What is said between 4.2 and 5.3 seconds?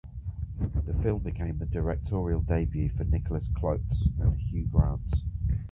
Hugh Grant.